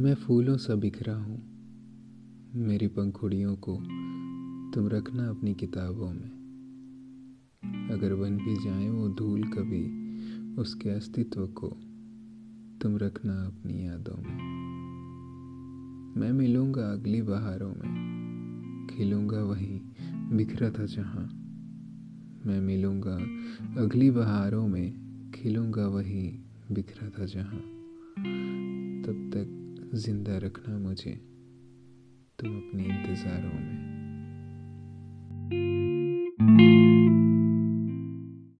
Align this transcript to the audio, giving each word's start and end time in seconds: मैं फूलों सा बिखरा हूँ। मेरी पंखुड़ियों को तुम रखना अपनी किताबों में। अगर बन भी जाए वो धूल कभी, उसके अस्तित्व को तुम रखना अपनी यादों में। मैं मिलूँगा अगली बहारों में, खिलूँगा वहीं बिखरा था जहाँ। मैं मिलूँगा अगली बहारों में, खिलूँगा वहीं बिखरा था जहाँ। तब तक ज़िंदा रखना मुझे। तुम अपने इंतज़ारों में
मैं 0.00 0.14
फूलों 0.14 0.56
सा 0.56 0.74
बिखरा 0.74 1.14
हूँ। 1.14 1.42
मेरी 2.54 2.86
पंखुड़ियों 2.86 3.56
को 3.56 3.76
तुम 4.74 4.88
रखना 4.88 5.28
अपनी 5.28 5.54
किताबों 5.54 6.12
में। 6.12 6.30
अगर 7.90 8.14
बन 8.14 8.36
भी 8.36 8.64
जाए 8.64 8.88
वो 8.88 9.08
धूल 9.08 9.42
कभी, 9.42 9.84
उसके 10.62 10.90
अस्तित्व 10.90 11.46
को 11.46 11.68
तुम 12.82 12.96
रखना 12.96 13.46
अपनी 13.46 13.86
यादों 13.86 14.16
में। 14.16 14.38
मैं 16.20 16.32
मिलूँगा 16.32 16.92
अगली 16.92 17.22
बहारों 17.22 17.70
में, 17.70 18.86
खिलूँगा 18.90 19.42
वहीं 19.42 19.80
बिखरा 20.36 20.70
था 20.70 20.86
जहाँ। 20.86 21.24
मैं 22.46 22.60
मिलूँगा 22.60 23.16
अगली 23.82 24.10
बहारों 24.10 24.68
में, 24.68 24.94
खिलूँगा 25.34 25.86
वहीं 25.86 26.38
बिखरा 26.72 27.08
था 27.08 27.26
जहाँ। 27.26 27.60
तब 29.06 29.30
तक 29.34 29.56
ज़िंदा 29.94 30.36
रखना 30.38 30.78
मुझे। 30.78 31.10
तुम 32.38 32.56
अपने 32.56 32.84
इंतज़ारों 32.84 33.52
में 33.52 33.79